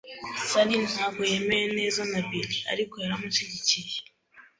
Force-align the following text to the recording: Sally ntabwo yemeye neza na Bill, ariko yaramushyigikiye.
Sally 0.49 0.75
ntabwo 0.93 1.21
yemeye 1.31 1.65
neza 1.77 2.01
na 2.11 2.19
Bill, 2.29 2.51
ariko 2.71 2.93
yaramushyigikiye. 3.03 3.97